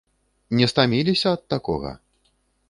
Не 0.59 0.69
стаміліся 0.71 1.27
ад 1.35 1.45
такога? 1.55 1.93